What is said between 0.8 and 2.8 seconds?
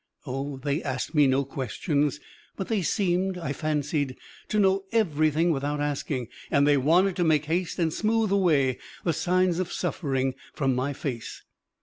asked me no questions, but